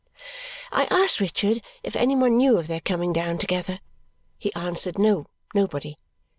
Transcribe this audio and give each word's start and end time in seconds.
I 0.71 0.85
asked 0.85 1.19
Richard 1.19 1.61
if 1.83 1.95
any 1.95 2.15
one 2.15 2.35
knew 2.35 2.57
of 2.57 2.65
their 2.65 2.79
coming 2.79 3.13
down 3.13 3.37
together. 3.37 3.79
He 4.39 4.51
answered, 4.55 4.97
no, 4.97 5.27
nobody. 5.53 5.95